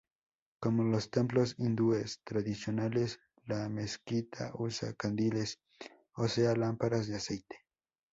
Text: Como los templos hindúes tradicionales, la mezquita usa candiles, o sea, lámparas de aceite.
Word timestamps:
Como 0.59 0.83
los 0.83 1.11
templos 1.11 1.53
hindúes 1.59 2.21
tradicionales, 2.23 3.19
la 3.45 3.69
mezquita 3.69 4.51
usa 4.55 4.93
candiles, 4.95 5.61
o 6.15 6.27
sea, 6.27 6.55
lámparas 6.55 7.05
de 7.07 7.17
aceite. 7.17 7.67